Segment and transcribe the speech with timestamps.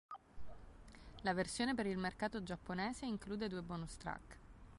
[1.21, 4.37] La versione per il mercato giapponese include due bonus track.